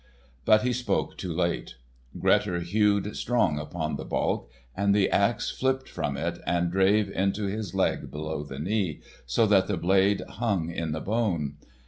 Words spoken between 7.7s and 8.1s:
leg